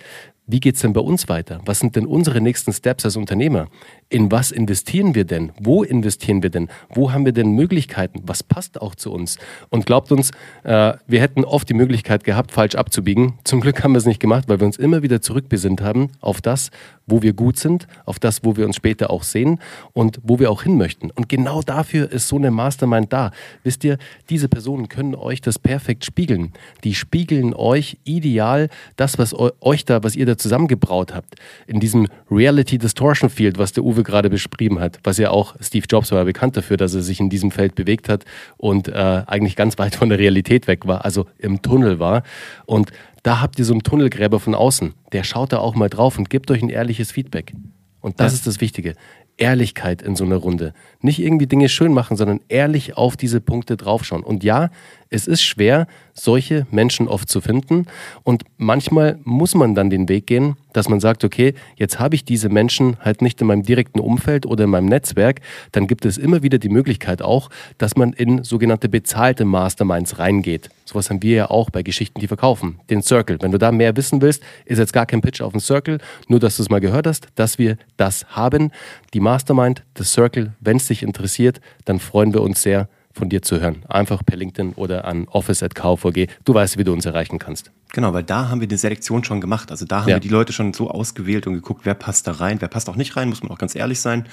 wie 0.49 0.61
geht 0.61 0.77
es 0.77 0.81
denn 0.81 0.95
bei 0.95 1.01
uns 1.01 1.29
weiter? 1.29 1.61
Was 1.67 1.79
sind 1.79 1.95
denn 1.95 2.07
unsere 2.07 2.41
nächsten 2.41 2.73
Steps 2.73 3.05
als 3.05 3.17
Unternehmer? 3.17 3.69
In 4.09 4.33
was 4.33 4.51
investieren 4.51 5.15
wir 5.15 5.25
denn? 5.25 5.53
Wo 5.61 5.83
investieren 5.83 6.43
wir 6.43 6.49
denn? 6.49 6.69
Wo 6.89 7.13
haben 7.13 7.27
wir 7.27 7.33
denn 7.33 7.53
Möglichkeiten? 7.53 8.23
Was 8.25 8.43
passt 8.43 8.81
auch 8.81 8.95
zu 8.95 9.13
uns? 9.13 9.39
Und 9.69 9.85
glaubt 9.85 10.11
uns, 10.11 10.31
äh, 10.65 10.95
wir 11.07 11.21
hätten 11.21 11.45
oft 11.45 11.69
die 11.69 11.75
Möglichkeit 11.75 12.25
gehabt, 12.25 12.51
falsch 12.51 12.77
abzubiegen. 12.77 13.35
Zum 13.45 13.61
Glück 13.61 13.85
haben 13.85 13.93
wir 13.93 13.99
es 13.99 14.07
nicht 14.07 14.21
gemacht, 14.21 14.49
weil 14.49 14.59
wir 14.59 14.67
uns 14.67 14.79
immer 14.79 15.03
wieder 15.03 15.21
zurückbesinnt 15.21 15.83
haben 15.83 16.09
auf 16.21 16.41
das, 16.41 16.71
wo 17.09 17.23
wir 17.23 17.33
gut 17.33 17.59
sind, 17.59 17.89
auf 18.05 18.19
das, 18.19 18.45
wo 18.45 18.57
wir 18.57 18.67
uns 18.67 18.77
später 18.77 19.11
auch 19.11 19.23
sehen 19.23 19.59
und 19.93 20.21
wo 20.23 20.39
wir 20.39 20.51
auch 20.51 20.63
hin 20.63 20.77
möchten. 20.77 21.11
Und 21.11 21.29
genau 21.29 21.63
dafür 21.63 22.11
ist 22.11 22.29
so 22.29 22.37
eine 22.37 22.51
Mastermind 22.51 23.13
da. 23.13 23.33
Wisst 23.65 23.85
ihr, 23.85 23.99
diese 24.31 24.49
Personen 24.49 24.89
können 24.89 25.15
euch 25.15 25.41
das 25.41 25.59
perfekt 25.59 26.05
spiegeln. 26.05 26.53
Die 26.85 26.95
spiegeln 26.95 27.55
euch 27.55 27.99
ideal 28.05 28.69
das, 28.97 29.19
was 29.19 29.35
euch 29.35 29.85
da, 29.85 30.03
was 30.03 30.15
ihr 30.15 30.27
da 30.27 30.37
zusammengebraut 30.37 31.15
habt. 31.15 31.35
In 31.67 31.81
diesem 31.81 32.07
Reality 32.31 32.79
Distortion 32.79 33.31
Field, 33.31 33.59
was 33.59 33.73
der 33.73 33.85
Uwe 33.85 34.03
gerade 34.03 34.31
beschrieben 34.31 34.81
hat, 34.81 34.99
was 35.05 35.19
ja 35.19 35.31
auch 35.31 35.57
Steve 35.61 35.87
Jobs 35.89 36.13
war 36.13 36.25
bekannt 36.25 36.57
dafür, 36.57 36.77
dass 36.77 36.95
er 36.95 37.03
sich 37.03 37.21
in 37.21 37.31
diesem 37.31 37.51
Feld 37.51 37.75
bewegt 37.75 38.09
hat 38.09 38.25
und 38.57 38.89
äh, 38.89 38.93
eigentlich 38.93 39.57
ganz 39.57 39.79
weit 39.79 39.95
von 39.95 40.09
der 40.09 40.19
Realität 40.19 40.67
weg 40.67 40.87
war, 40.87 41.05
also 41.05 41.27
im 41.39 41.63
Tunnel 41.63 41.99
war. 41.99 42.23
Und 42.67 42.93
da 43.23 43.41
habt 43.41 43.59
ihr 43.59 43.65
so 43.65 43.73
einen 43.73 43.83
Tunnelgräber 43.83 44.41
von 44.41 44.55
außen. 44.55 44.95
Der 45.13 45.25
schaut 45.25 45.53
da 45.53 45.59
auch 45.59 45.75
mal 45.75 45.89
drauf 45.89 46.19
und 46.19 46.31
gibt 46.31 46.51
euch 46.51 46.63
ein 46.63 46.69
ehrliches 46.69 47.13
Feedback. 47.13 47.55
Und 48.01 48.21
das 48.21 48.33
ja. 48.33 48.37
ist 48.37 48.47
das 48.47 48.61
Wichtige. 48.61 48.95
Ehrlichkeit 49.39 50.03
in 50.03 50.17
so 50.17 50.25
einer 50.25 50.37
Runde. 50.37 50.75
Nicht 51.01 51.21
irgendwie 51.21 51.47
Dinge 51.47 51.69
schön 51.69 51.93
machen, 51.93 52.17
sondern 52.17 52.41
ehrlich 52.49 52.97
auf 52.97 53.17
diese 53.17 53.41
Punkte 53.41 53.77
draufschauen. 53.77 54.25
Und 54.25 54.45
ja, 54.45 54.71
es 55.11 55.27
ist 55.27 55.43
schwer, 55.43 55.87
solche 56.19 56.67
Menschen 56.71 57.09
oft 57.09 57.29
zu 57.29 57.41
finden. 57.41 57.87
Und 58.25 58.43
manchmal 58.57 59.19
muss 59.25 59.55
man 59.55 59.75
dann 59.75 59.91
den 59.91 60.09
Weg 60.09 60.27
gehen, 60.27 60.57
dass 60.73 60.89
man 60.89 61.01
sagt, 61.01 61.25
okay, 61.25 61.55
jetzt 61.77 61.99
habe 61.99 62.15
ich 62.15 62.25
diese 62.25 62.49
Menschen 62.49 62.97
halt 63.01 63.23
nicht 63.23 63.41
in 63.41 63.47
meinem 63.47 63.63
direkten 63.63 64.01
Umfeld 64.01 64.47
oder 64.47 64.65
in 64.65 64.71
meinem 64.71 64.87
Netzwerk. 64.87 65.41
Dann 65.73 65.87
gibt 65.87 66.05
es 66.05 66.19
immer 66.19 66.43
wieder 66.43 66.59
die 66.59 66.69
Möglichkeit 66.69 67.23
auch, 67.23 67.51
dass 67.79 67.97
man 67.97 68.13
in 68.13 68.45
sogenannte 68.45 68.89
bezahlte 68.89 69.45
Masterminds 69.45 70.19
reingeht. 70.19 70.71
Sowas 70.85 71.11
haben 71.11 71.23
wir 71.23 71.37
ja 71.37 71.51
auch 71.51 71.71
bei 71.71 71.83
Geschichten, 71.83 72.21
die 72.21 72.29
verkaufen. 72.29 72.81
Den 72.91 73.03
Circle. 73.03 73.39
Wenn 73.41 73.53
du 73.53 73.59
da 73.59 73.73
mehr 73.73 73.97
wissen 73.97 74.23
willst, 74.23 74.43
ist 74.65 74.79
jetzt 74.79 74.93
gar 74.93 75.07
kein 75.07 75.21
Pitch 75.21 75.41
auf 75.41 75.53
den 75.53 75.61
Circle. 75.61 75.99
Nur, 76.29 76.41
dass 76.41 76.57
du 76.57 76.63
es 76.63 76.71
mal 76.71 76.81
gehört 76.81 77.07
hast, 77.07 77.29
dass 77.35 77.59
wir 77.59 77.77
das 77.97 78.27
haben. 78.31 78.71
Die 79.15 79.21
Mastermind, 79.21 79.85
das 79.95 80.13
Circle, 80.13 80.53
wenn 80.61 80.79
es 80.79 80.87
dich 80.87 81.03
interessiert, 81.03 81.61
dann 81.85 81.99
freuen 81.99 82.33
wir 82.33 82.43
uns 82.43 82.63
sehr, 82.63 82.89
von 83.13 83.29
dir 83.29 83.43
zu 83.43 83.61
hören. 83.61 83.85
Einfach 83.89 84.25
per 84.25 84.37
LinkedIn 84.37 84.75
oder 84.75 85.05
an 85.05 85.27
office.kvg. 85.29 86.27
Du 86.45 86.55
weißt, 86.55 86.79
wie 86.79 86.85
du 86.85 86.93
uns 86.93 87.07
erreichen 87.07 87.39
kannst. 87.39 87.71
Genau, 87.93 88.13
weil 88.13 88.23
da 88.23 88.49
haben 88.49 88.61
wir 88.61 88.69
die 88.69 88.77
Selektion 88.77 89.25
schon 89.25 89.41
gemacht. 89.41 89.71
Also 89.71 89.85
da 89.85 90.03
haben 90.03 90.09
ja. 90.09 90.17
wir 90.17 90.21
die 90.21 90.29
Leute 90.29 90.53
schon 90.53 90.73
so 90.73 90.91
ausgewählt 90.91 91.47
und 91.47 91.55
geguckt, 91.55 91.83
wer 91.85 91.95
passt 91.95 92.27
da 92.27 92.33
rein, 92.33 92.61
wer 92.61 92.69
passt 92.69 92.89
auch 92.89 92.97
nicht 92.97 93.17
rein, 93.17 93.29
muss 93.29 93.43
man 93.43 93.51
auch 93.51 93.59
ganz 93.59 93.75
ehrlich 93.75 94.01
sein, 94.01 94.27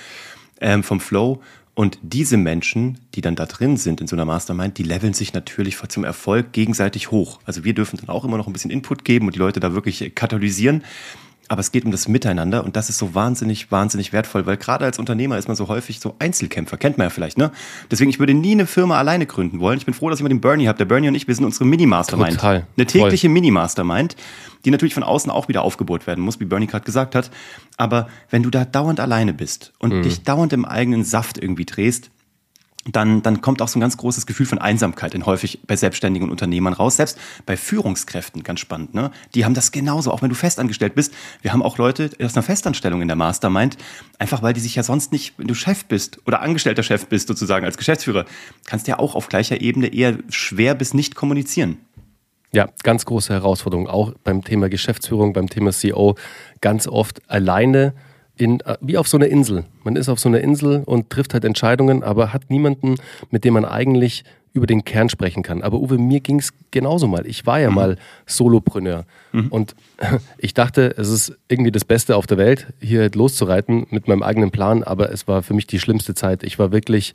ähm, 0.62 0.84
vom 0.84 1.00
Flow. 1.00 1.42
Und 1.74 2.00
diese 2.02 2.38
Menschen, 2.38 3.00
die 3.16 3.22
dann 3.22 3.36
da 3.36 3.46
drin 3.46 3.76
sind 3.76 4.00
in 4.00 4.08
so 4.08 4.16
einer 4.16 4.24
Mastermind, 4.24 4.78
die 4.78 4.84
leveln 4.84 5.14
sich 5.14 5.34
natürlich 5.34 5.78
zum 5.90 6.06
Erfolg 6.06 6.54
gegenseitig 6.54 7.12
hoch. 7.12 7.40
Also 7.44 7.66
wir 7.66 7.74
dürfen 7.74 7.98
dann 7.98 8.10
auch 8.10 8.24
immer 8.24 8.38
noch 8.38 8.48
ein 8.48 8.54
bisschen 8.54 8.72
Input 8.72 9.04
geben 9.04 9.26
und 9.26 9.36
die 9.36 9.40
Leute 9.40 9.60
da 9.60 9.74
wirklich 9.74 10.16
katalysieren 10.16 10.84
aber 11.48 11.60
es 11.60 11.72
geht 11.72 11.86
um 11.86 11.92
das 11.92 12.08
Miteinander 12.08 12.64
und 12.64 12.76
das 12.76 12.90
ist 12.90 12.98
so 12.98 13.14
wahnsinnig, 13.14 13.72
wahnsinnig 13.72 14.14
wertvoll, 14.14 14.46
weil 14.46 14.58
gerade 14.58 14.86
als 14.86 14.98
Unternehmer 14.98 15.38
ist 15.38 15.48
man 15.48 15.56
so 15.56 15.68
häufig 15.68 16.00
so 16.00 16.16
Einzelkämpfer, 16.20 16.78
kennt 16.78 16.98
man 16.98 17.06
ja 17.06 17.10
vielleicht, 17.10 17.38
ne? 17.38 17.52
Deswegen, 17.92 18.10
ich 18.10 18.20
würde 18.20 18.34
nie 18.34 18.54
eine 18.54 18.66
Firma 18.66 18.98
alleine 18.98 19.26
gründen 19.26 19.60
wollen. 19.60 19.78
Ich 19.78 19.86
bin 19.86 19.94
froh, 19.94 20.10
dass 20.10 20.20
ich 20.20 20.24
mit 20.24 20.32
dem 20.32 20.42
Bernie 20.42 20.68
habe. 20.68 20.78
Der 20.78 20.86
Bernie 20.86 21.08
und 21.08 21.16
ich, 21.16 21.28
wir 21.28 21.36
sind 21.36 21.46
unsere 21.46 21.66
Mini-Mastermind. 21.66 22.36
Total. 22.36 22.68
Eine 22.76 22.86
tägliche 22.86 23.30
Mini-Mastermind, 23.30 24.16
die 24.66 24.72
natürlich 24.72 24.94
von 24.94 25.04
außen 25.04 25.32
auch 25.32 25.48
wieder 25.48 25.62
aufgebohrt 25.62 26.08
werden 26.08 26.24
muss, 26.24 26.40
wie 26.40 26.46
Bernie 26.46 26.68
gerade 26.68 26.86
gesagt 26.86 27.14
hat. 27.14 27.30
Aber 27.78 28.08
wenn 28.30 28.44
du 28.44 28.50
da 28.50 28.66
dauernd 28.66 29.00
alleine 29.00 29.34
bist 29.34 29.74
und 29.80 29.94
mhm. 29.94 30.02
dich 30.02 30.24
dauernd 30.24 30.54
im 30.54 30.66
eigenen 30.66 31.04
Saft 31.04 31.38
irgendwie 31.38 31.66
drehst, 31.66 32.10
dann, 32.92 33.24
dann 33.24 33.42
kommt 33.42 33.62
auch 33.62 33.68
so 33.68 33.80
ein 33.80 33.82
ganz 33.82 33.98
großes 33.98 34.26
Gefühl 34.26 34.46
von 34.46 34.60
Einsamkeit 34.60 35.16
in 35.16 35.26
häufig 35.26 35.60
bei 35.66 35.76
selbstständigen 35.76 36.30
Unternehmern 36.30 36.74
raus. 36.74 36.98
Selbst 36.98 37.18
bei 37.46 37.58
Führungskräften, 37.58 38.44
ganz 38.44 38.60
spannend, 38.60 38.94
ne? 38.94 39.12
Die 39.34 39.44
haben 39.44 39.56
das 39.56 39.72
genauso, 39.72 40.12
auch 40.12 40.22
wenn 40.22 40.30
du 40.30 40.36
festangestellt 40.36 40.94
bist. 40.94 41.14
Wir 41.42 41.52
haben 41.52 41.64
auch 41.64 41.78
Leute 41.78 42.12
aus 42.22 42.36
einer 42.36 42.44
Festanstellung 42.44 43.02
in 43.02 43.08
der 43.08 43.18
Mastermind, 43.18 43.78
einfach 44.20 44.44
weil 44.44 44.54
die 44.54 44.60
sich 44.60 44.76
ja 44.76 44.84
sonst 44.84 45.12
nicht, 45.12 45.34
wenn 45.38 45.48
du 45.48 45.56
Chef 45.56 45.86
bist 45.86 46.20
oder 46.28 46.42
angestellter 46.42 46.84
Chef 46.84 47.08
bist, 47.08 47.28
sozusagen 47.28 47.66
als 47.66 47.78
Geschäftsführer, 47.78 48.26
kannst 48.66 48.88
du 48.88 48.92
ja 48.92 49.00
auch 49.00 49.16
auf 49.16 49.30
gleicher 49.30 49.62
Ebene 49.62 49.88
eher 49.88 50.18
schwer 50.30 50.76
bis 50.76 50.94
nicht 50.94 51.16
kommunizieren. 51.16 51.78
Ja, 52.52 52.70
ganz 52.84 53.06
große 53.06 53.34
Herausforderung, 53.34 53.88
auch 53.88 54.14
beim 54.24 54.44
Thema 54.44 54.70
Geschäftsführung, 54.70 55.34
beim 55.34 55.50
Thema 55.50 55.72
CEO, 55.72 56.16
ganz 56.62 56.88
oft 56.88 57.22
alleine 57.30 57.94
in, 58.38 58.60
äh, 58.62 58.78
wie 58.82 58.98
auf 58.98 59.08
so 59.08 59.18
einer 59.18 59.28
Insel. 59.28 59.66
Man 59.84 59.96
ist 59.96 60.10
auf 60.10 60.20
so 60.20 60.30
einer 60.30 60.42
Insel 60.42 60.84
und 60.86 61.10
trifft 61.10 61.34
halt 61.34 61.46
Entscheidungen, 61.46 62.04
aber 62.04 62.34
hat 62.34 62.50
niemanden, 62.50 62.96
mit 63.32 63.44
dem 63.44 63.54
man 63.54 63.66
eigentlich 63.66 64.24
über 64.56 64.68
den 64.68 64.86
Kern 64.86 65.10
sprechen 65.10 65.44
kann. 65.44 65.62
Aber 65.62 65.80
Uwe, 65.80 65.98
mir 65.98 66.22
ging 66.22 66.40
es 66.40 66.54
genauso 66.72 67.08
mal. 67.08 67.28
Ich 67.28 67.46
war 67.46 67.60
ja 67.60 67.70
mhm. 67.70 67.76
mal 67.76 67.98
Solopreneur 68.26 69.06
mhm. 69.34 69.50
und 69.50 69.76
ich 70.38 70.54
dachte, 70.54 70.96
es 70.98 71.10
ist 71.10 71.38
irgendwie 71.50 71.72
das 71.72 71.84
Beste 71.84 72.16
auf 72.16 72.26
der 72.26 72.38
Welt, 72.38 72.68
hier 72.80 73.02
halt 73.02 73.16
loszureiten 73.16 73.86
mit 73.90 74.08
meinem 74.08 74.24
eigenen 74.24 74.52
Plan, 74.52 74.82
aber 74.82 75.12
es 75.12 75.28
war 75.28 75.44
für 75.44 75.54
mich 75.54 75.68
die 75.68 75.80
schlimmste 75.80 76.14
Zeit. 76.14 76.44
Ich 76.44 76.58
war 76.58 76.72
wirklich 76.72 77.14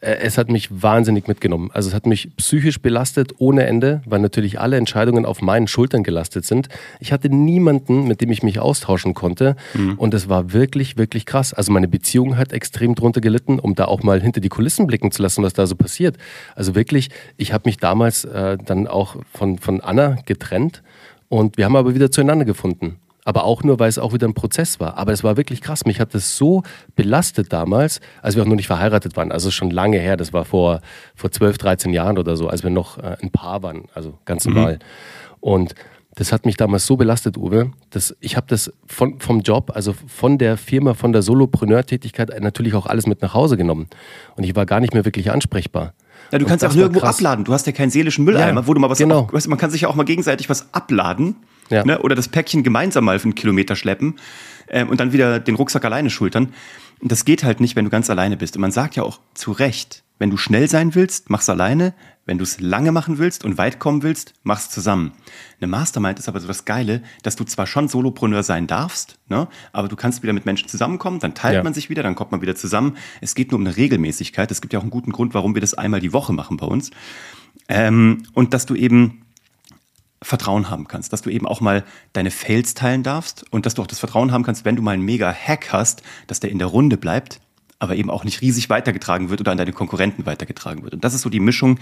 es 0.00 0.38
hat 0.38 0.48
mich 0.48 0.68
wahnsinnig 0.70 1.26
mitgenommen. 1.26 1.70
Also 1.72 1.88
es 1.88 1.94
hat 1.94 2.06
mich 2.06 2.30
psychisch 2.36 2.80
belastet 2.80 3.32
ohne 3.38 3.66
Ende, 3.66 4.00
weil 4.06 4.20
natürlich 4.20 4.60
alle 4.60 4.76
Entscheidungen 4.76 5.26
auf 5.26 5.42
meinen 5.42 5.66
Schultern 5.66 6.04
gelastet 6.04 6.44
sind. 6.44 6.68
Ich 7.00 7.12
hatte 7.12 7.28
niemanden, 7.28 8.06
mit 8.06 8.20
dem 8.20 8.30
ich 8.30 8.44
mich 8.44 8.60
austauschen 8.60 9.14
konnte 9.14 9.56
mhm. 9.74 9.94
und 9.94 10.14
es 10.14 10.28
war 10.28 10.52
wirklich, 10.52 10.96
wirklich 10.96 11.26
krass. 11.26 11.52
Also 11.52 11.72
meine 11.72 11.88
Beziehung 11.88 12.36
hat 12.36 12.52
extrem 12.52 12.94
drunter 12.94 13.20
gelitten, 13.20 13.58
um 13.58 13.74
da 13.74 13.86
auch 13.86 14.04
mal 14.04 14.20
hinter 14.20 14.40
die 14.40 14.48
Kulissen 14.48 14.86
blicken 14.86 15.10
zu 15.10 15.20
lassen, 15.20 15.42
was 15.42 15.52
da 15.52 15.66
so 15.66 15.74
passiert. 15.74 16.16
Also 16.54 16.76
wirklich, 16.76 17.10
ich 17.36 17.52
habe 17.52 17.68
mich 17.68 17.78
damals 17.78 18.24
äh, 18.24 18.56
dann 18.64 18.86
auch 18.86 19.16
von, 19.32 19.58
von 19.58 19.80
Anna 19.80 20.18
getrennt 20.26 20.82
und 21.28 21.56
wir 21.56 21.64
haben 21.64 21.76
aber 21.76 21.96
wieder 21.96 22.12
zueinander 22.12 22.44
gefunden. 22.44 22.98
Aber 23.28 23.44
auch 23.44 23.62
nur, 23.62 23.78
weil 23.78 23.90
es 23.90 23.98
auch 23.98 24.14
wieder 24.14 24.26
ein 24.26 24.32
Prozess 24.32 24.80
war. 24.80 24.96
Aber 24.96 25.12
es 25.12 25.22
war 25.22 25.36
wirklich 25.36 25.60
krass. 25.60 25.84
Mich 25.84 26.00
hat 26.00 26.14
das 26.14 26.38
so 26.38 26.62
belastet 26.96 27.52
damals, 27.52 28.00
als 28.22 28.36
wir 28.36 28.42
auch 28.42 28.46
noch 28.46 28.56
nicht 28.56 28.68
verheiratet 28.68 29.18
waren. 29.18 29.32
Also 29.32 29.50
schon 29.50 29.70
lange 29.70 29.98
her. 29.98 30.16
Das 30.16 30.32
war 30.32 30.46
vor, 30.46 30.80
vor 31.14 31.30
12, 31.30 31.58
13 31.58 31.92
Jahren 31.92 32.16
oder 32.16 32.36
so, 32.38 32.48
als 32.48 32.62
wir 32.62 32.70
noch 32.70 32.96
äh, 32.96 33.18
ein 33.20 33.30
Paar 33.30 33.62
waren. 33.62 33.82
Also 33.92 34.14
ganz 34.24 34.46
mhm. 34.46 34.54
normal. 34.54 34.72
Mhm. 34.76 34.78
Und 35.40 35.74
das 36.14 36.32
hat 36.32 36.46
mich 36.46 36.56
damals 36.56 36.86
so 36.86 36.96
belastet, 36.96 37.36
Uwe, 37.36 37.70
dass 37.90 38.16
ich 38.20 38.34
habe 38.34 38.46
das 38.48 38.72
von, 38.86 39.20
vom 39.20 39.42
Job, 39.42 39.72
also 39.74 39.92
von 40.06 40.38
der 40.38 40.56
Firma, 40.56 40.94
von 40.94 41.12
der 41.12 41.20
Solopreneur-Tätigkeit 41.20 42.30
natürlich 42.40 42.72
auch 42.72 42.86
alles 42.86 43.06
mit 43.06 43.20
nach 43.20 43.34
Hause 43.34 43.58
genommen. 43.58 43.88
Und 44.36 44.44
ich 44.44 44.56
war 44.56 44.64
gar 44.64 44.80
nicht 44.80 44.94
mehr 44.94 45.04
wirklich 45.04 45.30
ansprechbar. 45.30 45.92
Ja, 46.32 46.38
du 46.38 46.46
kannst 46.46 46.64
auch 46.64 46.72
nirgendwo 46.72 47.00
abladen. 47.00 47.44
Du 47.44 47.52
hast 47.52 47.66
ja 47.66 47.72
keinen 47.72 47.90
seelischen 47.90 48.24
Mülleimer, 48.24 48.62
ja, 48.62 48.66
wo 48.66 48.72
du 48.72 48.80
mal 48.80 48.88
was 48.88 48.96
genau. 48.96 49.28
Auch, 49.30 49.46
man 49.48 49.58
kann 49.58 49.70
sich 49.70 49.82
ja 49.82 49.88
auch 49.88 49.94
mal 49.94 50.04
gegenseitig 50.04 50.48
was 50.48 50.72
abladen 50.72 51.36
ja. 51.70 51.84
ne? 51.84 52.00
oder 52.00 52.14
das 52.14 52.28
Päckchen 52.28 52.62
gemeinsam 52.62 53.04
mal 53.04 53.18
für 53.18 53.24
einen 53.24 53.34
Kilometer 53.34 53.76
schleppen 53.76 54.16
ähm, 54.68 54.88
und 54.88 55.00
dann 55.00 55.12
wieder 55.12 55.40
den 55.40 55.54
Rucksack 55.54 55.84
alleine 55.84 56.10
schultern. 56.10 56.52
Und 57.00 57.12
das 57.12 57.24
geht 57.24 57.44
halt 57.44 57.60
nicht, 57.60 57.76
wenn 57.76 57.84
du 57.84 57.90
ganz 57.90 58.10
alleine 58.10 58.36
bist. 58.36 58.56
Und 58.56 58.60
man 58.60 58.72
sagt 58.72 58.96
ja 58.96 59.02
auch 59.02 59.20
zu 59.34 59.52
Recht, 59.52 60.02
wenn 60.18 60.30
du 60.30 60.36
schnell 60.36 60.68
sein 60.68 60.94
willst, 60.94 61.30
mach's 61.30 61.48
alleine. 61.48 61.94
Wenn 62.26 62.38
du 62.38 62.42
es 62.44 62.60
lange 62.60 62.92
machen 62.92 63.18
willst 63.18 63.44
und 63.44 63.56
weit 63.56 63.78
kommen 63.78 64.02
willst, 64.02 64.34
mach's 64.42 64.68
zusammen. 64.68 65.12
Eine 65.60 65.68
Mastermind 65.68 66.18
ist 66.18 66.28
aber 66.28 66.40
so 66.40 66.48
das 66.48 66.64
Geile, 66.64 67.02
dass 67.22 67.36
du 67.36 67.44
zwar 67.44 67.66
schon 67.66 67.88
Solopreneur 67.88 68.42
sein 68.42 68.66
darfst, 68.66 69.18
ne, 69.28 69.48
aber 69.72 69.88
du 69.88 69.96
kannst 69.96 70.22
wieder 70.22 70.34
mit 70.34 70.44
Menschen 70.44 70.68
zusammenkommen, 70.68 71.20
dann 71.20 71.34
teilt 71.34 71.54
ja. 71.54 71.62
man 71.62 71.72
sich 71.72 71.88
wieder, 71.88 72.02
dann 72.02 72.16
kommt 72.16 72.32
man 72.32 72.42
wieder 72.42 72.54
zusammen. 72.54 72.98
Es 73.22 73.34
geht 73.34 73.50
nur 73.50 73.58
um 73.58 73.66
eine 73.66 73.76
Regelmäßigkeit. 73.76 74.50
Es 74.50 74.60
gibt 74.60 74.74
ja 74.74 74.78
auch 74.78 74.82
einen 74.82 74.90
guten 74.90 75.12
Grund, 75.12 75.32
warum 75.32 75.54
wir 75.54 75.60
das 75.60 75.72
einmal 75.74 76.00
die 76.00 76.12
Woche 76.12 76.32
machen 76.32 76.58
bei 76.58 76.66
uns. 76.66 76.90
Ähm, 77.68 78.24
und 78.34 78.52
dass 78.52 78.66
du 78.66 78.74
eben 78.74 79.22
Vertrauen 80.22 80.68
haben 80.70 80.88
kannst, 80.88 81.12
dass 81.12 81.22
du 81.22 81.30
eben 81.30 81.46
auch 81.46 81.60
mal 81.60 81.84
deine 82.12 82.30
Fails 82.30 82.74
teilen 82.74 83.02
darfst 83.02 83.44
und 83.50 83.66
dass 83.66 83.74
du 83.74 83.82
auch 83.82 83.86
das 83.86 84.00
Vertrauen 84.00 84.32
haben 84.32 84.42
kannst, 84.42 84.64
wenn 84.64 84.76
du 84.76 84.82
mal 84.82 84.92
einen 84.92 85.04
mega 85.04 85.32
Hack 85.32 85.72
hast, 85.72 86.02
dass 86.26 86.40
der 86.40 86.50
in 86.50 86.58
der 86.58 86.68
Runde 86.68 86.96
bleibt 86.96 87.40
aber 87.80 87.96
eben 87.96 88.10
auch 88.10 88.24
nicht 88.24 88.40
riesig 88.40 88.70
weitergetragen 88.70 89.30
wird 89.30 89.40
oder 89.40 89.52
an 89.52 89.58
deine 89.58 89.72
Konkurrenten 89.72 90.26
weitergetragen 90.26 90.82
wird. 90.82 90.94
Und 90.94 91.04
das 91.04 91.14
ist 91.14 91.22
so 91.22 91.30
die 91.30 91.40
Mischung, 91.40 91.78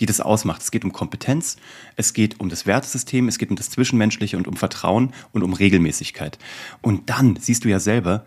die 0.00 0.06
das 0.06 0.20
ausmacht. 0.20 0.62
Es 0.62 0.70
geht 0.70 0.84
um 0.84 0.92
Kompetenz, 0.92 1.56
es 1.96 2.14
geht 2.14 2.40
um 2.40 2.48
das 2.48 2.66
Wertesystem, 2.66 3.28
es 3.28 3.38
geht 3.38 3.50
um 3.50 3.56
das 3.56 3.70
Zwischenmenschliche 3.70 4.36
und 4.38 4.48
um 4.48 4.56
Vertrauen 4.56 5.12
und 5.32 5.42
um 5.42 5.52
Regelmäßigkeit. 5.52 6.38
Und 6.80 7.10
dann 7.10 7.36
siehst 7.36 7.64
du 7.64 7.68
ja 7.68 7.78
selber, 7.78 8.24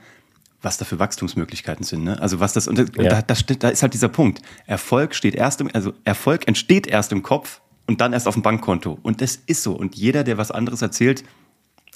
was 0.61 0.77
da 0.77 0.85
für 0.85 0.99
Wachstumsmöglichkeiten 0.99 1.83
sind. 1.83 2.03
Ne? 2.03 2.21
Also 2.21 2.39
was 2.39 2.53
das, 2.53 2.67
und 2.67 2.77
ja. 2.77 2.85
da, 2.85 3.21
da, 3.21 3.35
da 3.59 3.69
ist 3.69 3.81
halt 3.81 3.93
dieser 3.93 4.09
Punkt. 4.09 4.41
Erfolg 4.65 5.15
steht 5.15 5.35
erst 5.35 5.61
im, 5.61 5.69
also 5.73 5.93
Erfolg 6.03 6.47
entsteht 6.47 6.87
erst 6.87 7.11
im 7.11 7.23
Kopf 7.23 7.61
und 7.87 8.01
dann 8.01 8.13
erst 8.13 8.27
auf 8.27 8.35
dem 8.35 8.43
Bankkonto. 8.43 8.99
Und 9.01 9.21
das 9.21 9.39
ist 9.47 9.63
so. 9.63 9.73
Und 9.73 9.95
jeder, 9.95 10.23
der 10.23 10.37
was 10.37 10.51
anderes 10.51 10.81
erzählt, 10.81 11.23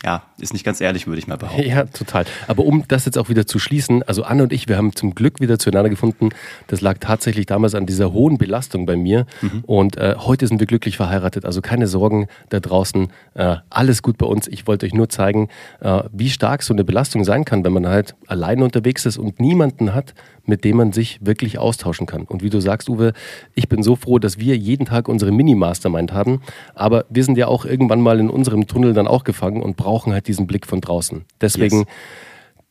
ja, 0.03 0.23
ist 0.39 0.53
nicht 0.53 0.65
ganz 0.65 0.81
ehrlich, 0.81 1.05
würde 1.05 1.19
ich 1.19 1.27
mal 1.27 1.37
behaupten. 1.37 1.69
Ja, 1.69 1.85
total. 1.85 2.25
Aber 2.47 2.65
um 2.65 2.83
das 2.87 3.05
jetzt 3.05 3.19
auch 3.19 3.29
wieder 3.29 3.45
zu 3.45 3.59
schließen, 3.59 4.01
also 4.03 4.23
Anne 4.23 4.43
und 4.43 4.51
ich, 4.51 4.67
wir 4.67 4.75
haben 4.75 4.95
zum 4.95 5.13
Glück 5.13 5.39
wieder 5.39 5.59
zueinander 5.59 5.91
gefunden. 5.91 6.29
Das 6.67 6.81
lag 6.81 6.97
tatsächlich 6.99 7.45
damals 7.45 7.75
an 7.75 7.85
dieser 7.85 8.11
hohen 8.11 8.39
Belastung 8.39 8.87
bei 8.87 8.95
mir. 8.95 9.27
Mhm. 9.41 9.63
Und 9.67 9.97
äh, 9.97 10.15
heute 10.17 10.47
sind 10.47 10.59
wir 10.59 10.65
glücklich 10.65 10.97
verheiratet. 10.97 11.45
Also 11.45 11.61
keine 11.61 11.85
Sorgen 11.85 12.27
da 12.49 12.59
draußen. 12.59 13.09
Äh, 13.35 13.57
alles 13.69 14.01
gut 14.01 14.17
bei 14.17 14.25
uns. 14.25 14.47
Ich 14.47 14.65
wollte 14.65 14.87
euch 14.87 14.93
nur 14.93 15.07
zeigen, 15.09 15.49
äh, 15.81 16.01
wie 16.11 16.31
stark 16.31 16.63
so 16.63 16.73
eine 16.73 16.83
Belastung 16.83 17.23
sein 17.23 17.45
kann, 17.45 17.63
wenn 17.63 17.73
man 17.73 17.87
halt 17.87 18.15
alleine 18.25 18.63
unterwegs 18.63 19.05
ist 19.05 19.19
und 19.19 19.39
niemanden 19.39 19.93
hat, 19.93 20.15
mit 20.45 20.63
dem 20.63 20.77
man 20.77 20.93
sich 20.93 21.19
wirklich 21.21 21.59
austauschen 21.59 22.07
kann. 22.07 22.23
Und 22.23 22.41
wie 22.41 22.49
du 22.49 22.59
sagst, 22.59 22.89
Uwe, 22.89 23.13
ich 23.53 23.69
bin 23.69 23.83
so 23.83 23.95
froh, 23.95 24.17
dass 24.17 24.39
wir 24.39 24.57
jeden 24.57 24.87
Tag 24.87 25.07
unsere 25.07 25.31
Mini-Mastermind 25.31 26.11
haben. 26.11 26.41
Aber 26.73 27.05
wir 27.09 27.23
sind 27.23 27.37
ja 27.37 27.47
auch 27.47 27.65
irgendwann 27.65 28.01
mal 28.01 28.19
in 28.19 28.31
unserem 28.31 28.65
Tunnel 28.65 28.93
dann 28.93 29.05
auch 29.05 29.23
gefangen 29.23 29.61
und 29.61 29.77
brauchen 29.77 29.90
halt 29.91 30.27
diesen 30.27 30.47
Blick 30.47 30.67
von 30.67 30.81
draußen. 30.81 31.25
Deswegen. 31.39 31.79
Yes. 31.79 31.87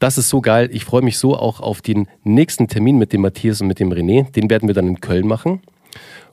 Das 0.01 0.17
ist 0.17 0.31
so 0.31 0.41
geil. 0.41 0.71
Ich 0.73 0.87
freue 0.87 1.03
mich 1.03 1.19
so 1.19 1.37
auch 1.37 1.61
auf 1.61 1.83
den 1.83 2.09
nächsten 2.25 2.69
Termin 2.69 2.97
mit 2.97 3.13
dem 3.13 3.21
Matthias 3.21 3.61
und 3.61 3.67
mit 3.67 3.79
dem 3.81 3.93
René. 3.93 4.33
Den 4.33 4.49
werden 4.49 4.67
wir 4.67 4.75
dann 4.75 4.89
in 4.89 5.01
Köln 5.01 5.27
machen. 5.27 5.61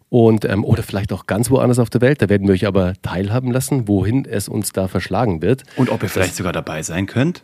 Und, 0.10 0.46
ähm, 0.46 0.64
oder 0.64 0.84
vielleicht 0.84 1.12
auch 1.12 1.26
ganz 1.28 1.52
woanders 1.52 1.78
auf 1.78 1.90
der 1.90 2.00
Welt. 2.00 2.22
Da 2.22 2.30
werden 2.30 2.48
wir 2.48 2.54
euch 2.54 2.66
aber 2.66 2.94
teilhaben 3.02 3.52
lassen, 3.52 3.90
wohin 3.90 4.24
es 4.24 4.48
uns 4.48 4.72
da 4.72 4.88
verschlagen 4.88 5.42
wird. 5.42 5.64
Und 5.76 5.90
ob 5.90 6.02
ihr 6.02 6.08
vielleicht 6.08 6.30
das, 6.30 6.38
sogar 6.38 6.54
dabei 6.54 6.82
sein 6.82 7.08
könnt? 7.08 7.44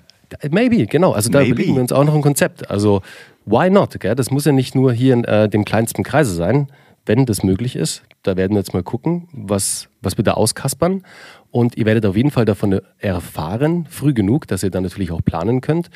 Maybe, 0.49 0.85
genau. 0.87 1.11
Also 1.11 1.29
da 1.29 1.39
Maybe. 1.39 1.51
überlegen 1.51 1.75
wir 1.75 1.81
uns 1.81 1.91
auch 1.91 2.05
noch 2.05 2.15
ein 2.15 2.21
Konzept. 2.21 2.71
Also 2.71 3.01
why 3.45 3.69
not? 3.69 3.99
Gell? 3.99 4.15
Das 4.15 4.31
muss 4.31 4.45
ja 4.45 4.53
nicht 4.53 4.75
nur 4.75 4.93
hier 4.93 5.13
in 5.13 5.25
äh, 5.25 5.49
dem 5.49 5.65
kleinsten 5.65 6.03
Kreise 6.03 6.33
sein, 6.33 6.67
wenn 7.05 7.25
das 7.25 7.43
möglich 7.43 7.75
ist. 7.75 8.03
Da 8.23 8.37
werden 8.37 8.53
wir 8.53 8.59
jetzt 8.59 8.73
mal 8.73 8.83
gucken, 8.83 9.27
was, 9.31 9.89
was 10.01 10.17
wir 10.17 10.23
da 10.23 10.33
auskaspern. 10.33 11.03
Und 11.51 11.77
ihr 11.77 11.85
werdet 11.85 12.05
auf 12.05 12.15
jeden 12.15 12.31
Fall 12.31 12.45
davon 12.45 12.79
erfahren, 12.99 13.85
früh 13.89 14.13
genug, 14.13 14.47
dass 14.47 14.63
ihr 14.63 14.71
dann 14.71 14.83
natürlich 14.83 15.11
auch 15.11 15.21
planen 15.23 15.61
könnt. 15.61 15.89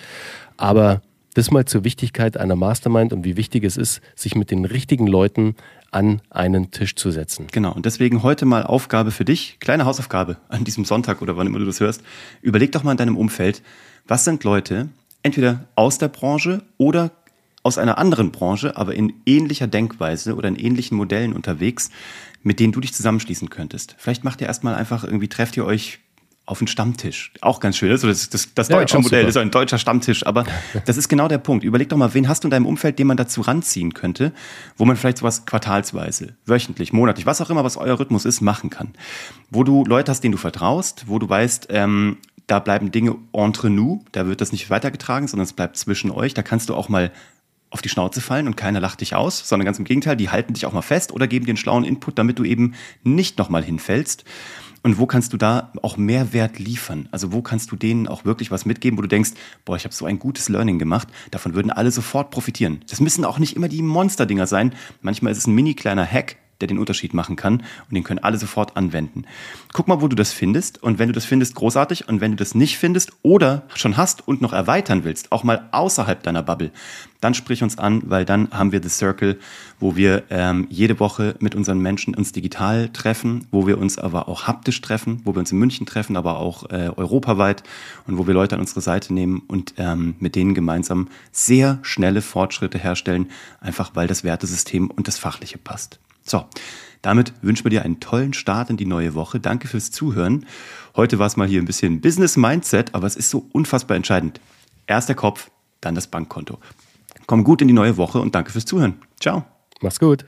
Aber 0.58 1.02
das 1.38 1.52
mal 1.52 1.66
zur 1.66 1.84
Wichtigkeit 1.84 2.36
einer 2.36 2.56
Mastermind 2.56 3.14
und 3.14 3.24
wie 3.24 3.38
wichtig 3.38 3.64
es 3.64 3.78
ist, 3.78 4.02
sich 4.16 4.36
mit 4.36 4.50
den 4.50 4.66
richtigen 4.66 5.06
Leuten 5.06 5.56
an 5.92 6.22
einen 6.32 6.72
Tisch 6.72 6.96
zu 6.96 7.12
setzen. 7.12 7.46
Genau, 7.52 7.74
und 7.74 7.86
deswegen 7.86 8.24
heute 8.24 8.46
mal 8.46 8.64
Aufgabe 8.64 9.12
für 9.12 9.24
dich, 9.24 9.58
kleine 9.60 9.86
Hausaufgabe 9.86 10.38
an 10.50 10.64
diesem 10.64 10.84
Sonntag 10.84 11.22
oder 11.22 11.38
wann 11.38 11.46
immer 11.46 11.60
du 11.60 11.66
das 11.66 11.80
hörst. 11.80 12.02
Überleg 12.42 12.72
doch 12.72 12.84
mal 12.84 12.92
in 12.92 12.98
deinem 12.98 13.18
Umfeld, 13.18 13.62
was 14.08 14.26
sind 14.26 14.44
Leute, 14.44 14.90
entweder 15.22 15.66
aus 15.76 16.00
der 16.00 16.08
Branche 16.08 16.64
oder 16.78 17.12
aus 17.68 17.78
einer 17.78 17.98
anderen 17.98 18.32
Branche, 18.32 18.78
aber 18.78 18.96
in 18.96 19.14
ähnlicher 19.26 19.68
Denkweise 19.68 20.36
oder 20.36 20.48
in 20.48 20.56
ähnlichen 20.56 20.96
Modellen 20.96 21.34
unterwegs, 21.34 21.90
mit 22.42 22.62
denen 22.62 22.72
du 22.72 22.80
dich 22.80 22.94
zusammenschließen 22.94 23.50
könntest. 23.50 23.96
Vielleicht 23.98 24.24
macht 24.24 24.40
ihr 24.40 24.48
erstmal 24.48 24.74
einfach 24.76 25.04
irgendwie, 25.04 25.28
trefft 25.28 25.58
ihr 25.58 25.66
euch 25.66 26.00
auf 26.46 26.62
einen 26.62 26.70
Stammtisch. 26.70 27.34
Auch 27.42 27.60
ganz 27.60 27.76
schön. 27.76 27.92
Also 27.92 28.08
das, 28.08 28.30
das, 28.30 28.54
das 28.56 28.70
deutsche 28.70 28.96
ja, 28.96 29.02
Modell 29.02 29.20
super. 29.24 29.30
ist 29.30 29.38
ein 29.38 29.52
deutscher 29.52 29.78
Stammtisch, 29.78 30.26
aber 30.26 30.46
das 30.86 30.96
ist 30.96 31.10
genau 31.10 31.28
der 31.28 31.40
Punkt. 31.40 31.66
Überleg 31.66 31.90
doch 31.90 31.98
mal, 31.98 32.14
wen 32.14 32.30
hast 32.30 32.46
du 32.46 32.48
in 32.48 32.52
deinem 32.52 32.66
Umfeld, 32.66 32.98
den 33.00 33.08
man 33.08 33.18
dazu 33.18 33.42
ranziehen 33.42 33.94
könnte, 33.94 34.32
wo 34.78 34.86
man 34.86 34.96
vielleicht 34.96 35.18
sowas 35.18 35.46
quartalsweise, 35.46 36.38
wöchentlich, 36.46 36.94
monatlich, 36.94 37.26
was 37.26 37.42
auch 37.42 37.50
immer, 37.50 37.66
was 37.66 37.76
euer 37.76 38.00
Rhythmus 38.00 38.24
ist, 38.24 38.40
machen 38.40 38.70
kann. 38.70 38.94
Wo 39.50 39.66
du 39.66 39.84
Leute 39.84 40.10
hast, 40.10 40.24
denen 40.24 40.32
du 40.32 40.38
vertraust, 40.38 41.04
wo 41.08 41.20
du 41.20 41.28
weißt, 41.28 41.68
ähm, 41.72 42.18
da 42.48 42.60
bleiben 42.60 42.92
Dinge 42.92 43.16
entre 43.34 43.70
nous, 43.70 44.00
da 44.14 44.26
wird 44.26 44.40
das 44.40 44.54
nicht 44.54 44.70
weitergetragen, 44.70 45.28
sondern 45.28 45.44
es 45.44 45.54
bleibt 45.54 45.76
zwischen 45.76 46.10
euch. 46.12 46.34
Da 46.34 46.44
kannst 46.44 46.70
du 46.70 46.76
auch 46.76 46.88
mal 46.88 47.12
auf 47.70 47.82
die 47.82 47.90
Schnauze 47.90 48.22
fallen 48.22 48.48
und 48.48 48.56
keiner 48.56 48.80
lacht 48.80 49.02
dich 49.02 49.16
aus, 49.16 49.48
sondern 49.48 49.66
ganz 49.66 49.80
im 49.80 49.86
Gegenteil, 49.86 50.16
die 50.16 50.30
halten 50.30 50.54
dich 50.54 50.66
auch 50.66 50.74
mal 50.74 50.82
fest 50.82 51.12
oder 51.12 51.28
geben 51.28 51.46
dir 51.46 51.52
einen 51.52 51.58
schlauen 51.58 51.84
Input, 51.84 52.18
damit 52.18 52.40
du 52.40 52.44
eben 52.44 52.76
nicht 53.04 53.38
nochmal 53.38 53.64
hinfällst. 53.64 54.24
Und 54.84 55.00
wo 55.00 55.06
kannst 55.06 55.34
du 55.34 55.38
da 55.38 55.74
auch 55.82 55.98
Mehrwert 55.98 56.60
liefern? 56.60 57.10
Also 57.12 57.34
wo 57.34 57.42
kannst 57.42 57.72
du 57.72 57.76
denen 57.76 58.08
auch 58.08 58.24
wirklich 58.24 58.52
was 58.52 58.66
mitgeben, 58.66 58.98
wo 58.98 59.02
du 59.02 59.08
denkst, 59.08 59.32
boah, 59.66 59.76
ich 59.76 59.84
habe 59.84 59.94
so 59.94 60.06
ein 60.06 60.20
gutes 60.20 60.48
Learning 60.48 60.80
gemacht, 60.80 61.10
davon 61.32 61.56
würden 61.56 61.72
alle 61.72 61.92
sofort 61.92 62.32
profitieren. 62.32 62.80
Das 62.90 63.02
müssen 63.02 63.26
auch 63.26 63.40
nicht 63.40 63.56
immer 63.56 63.68
die 63.68 63.82
Monsterdinger 63.82 64.48
sein. 64.48 64.74
Manchmal 65.02 65.34
ist 65.34 65.40
es 65.40 65.48
ein 65.48 65.56
mini 65.56 65.74
kleiner 65.74 66.06
Hack, 66.06 66.38
der 66.62 66.68
den 66.68 66.80
Unterschied 66.80 67.14
machen 67.14 67.36
kann 67.36 67.58
und 67.58 67.94
den 67.94 68.04
können 68.04 68.20
alle 68.20 68.38
sofort 68.38 68.78
anwenden. 68.78 69.26
Guck 69.74 69.88
mal, 69.88 70.02
wo 70.02 70.08
du 70.08 70.16
das 70.16 70.34
findest 70.34 70.82
und 70.82 71.00
wenn 71.00 71.10
du 71.10 71.14
das 71.14 71.26
findest, 71.26 71.56
großartig 71.56 72.08
und 72.08 72.22
wenn 72.22 72.32
du 72.32 72.38
das 72.38 72.56
nicht 72.56 72.78
findest 72.78 73.12
oder 73.22 73.64
schon 73.76 73.98
hast 73.98 74.28
und 74.28 74.42
noch 74.42 74.54
erweitern 74.54 75.04
willst, 75.04 75.32
auch 75.32 75.44
mal 75.44 75.70
außerhalb 75.72 76.24
deiner 76.24 76.44
Bubble, 76.44 76.72
dann 77.22 77.34
sprich 77.34 77.64
uns 77.64 77.78
an, 77.78 78.04
weil 78.06 78.26
dann 78.26 78.50
haben 78.52 78.72
wir 78.72 78.82
The 78.82 78.90
Circle, 78.90 79.40
wo 79.80 79.96
wir 79.96 80.24
ähm, 80.30 80.68
jede 80.70 81.00
Woche 81.00 81.36
mit 81.40 81.56
unseren 81.56 81.80
Menschen 81.80 82.16
uns 82.16 82.32
digital 82.32 82.90
treffen, 82.90 83.48
wo 83.52 83.66
wir 83.68 83.78
uns 83.78 83.98
aber 83.98 84.28
auch 84.28 84.48
haptisch 84.48 84.82
treffen, 84.82 85.22
wo 85.24 85.34
wir 85.36 85.40
uns 85.40 85.52
in 85.52 85.58
München 85.58 85.86
treffen, 85.86 86.16
aber 86.16 86.40
auch 86.40 86.70
äh, 86.70 86.92
europaweit 86.96 87.64
und 88.06 88.18
wo 88.18 88.28
wir 88.28 88.34
Leute 88.34 88.56
an 88.56 88.62
unsere 88.62 88.82
Seite 88.82 89.14
nehmen 89.14 89.42
und 89.48 89.74
ähm, 89.78 90.16
mit 90.20 90.36
denen 90.36 90.54
gemeinsam 90.54 91.08
sehr 91.32 91.80
schnelle 91.82 92.22
Fortschritte 92.22 92.78
herstellen, 92.78 93.30
einfach 93.62 93.92
weil 93.94 94.08
das 94.08 94.24
Wertesystem 94.24 94.90
und 94.90 95.08
das 95.08 95.18
Fachliche 95.18 95.58
passt. 95.58 96.00
So, 96.30 96.46
damit 97.02 97.34
wünschen 97.42 97.66
wir 97.66 97.70
dir 97.70 97.84
einen 97.84 98.00
tollen 98.00 98.34
Start 98.34 98.70
in 98.70 98.78
die 98.78 98.86
neue 98.86 99.14
Woche. 99.14 99.40
Danke 99.40 99.68
fürs 99.68 99.92
Zuhören. 99.92 100.46
Heute 100.96 101.20
war 101.20 101.28
es 101.28 101.38
mal 101.38 101.48
hier 101.48 101.62
ein 101.62 101.66
bisschen 101.66 102.02
Business 102.02 102.38
Mindset, 102.38 102.94
aber 102.94 103.08
es 103.08 103.16
ist 103.16 103.30
so 103.30 103.46
unfassbar 103.54 103.96
entscheidend. 103.96 104.42
Erst 104.88 105.08
der 105.08 105.16
Kopf, 105.16 105.50
dann 105.80 105.96
das 105.96 106.08
Bankkonto. 106.08 106.60
Komm 107.26 107.44
gut 107.44 107.62
in 107.62 107.68
die 107.68 107.74
neue 107.74 107.98
Woche 107.98 108.20
und 108.20 108.36
danke 108.36 108.52
fürs 108.52 108.66
Zuhören. 108.66 109.02
Ciao. 109.20 109.46
Mach's 109.82 110.00
gut. 110.00 110.26